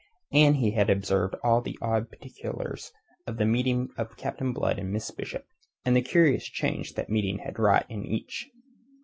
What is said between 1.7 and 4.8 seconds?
odd particulars of the meeting of Captain Blood